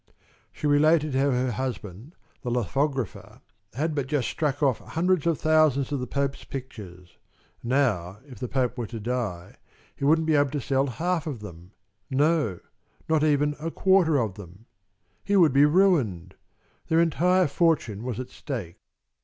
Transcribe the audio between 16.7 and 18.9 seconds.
Their entire fortune was at stake.